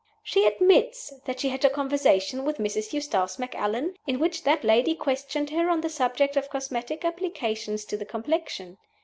[0.23, 2.91] She admits that she had a conversation with Mrs.
[2.91, 7.97] Eustace Macallan, in which that lady questioned her on the subject of cosmetic applications to
[7.97, 8.79] the complexion.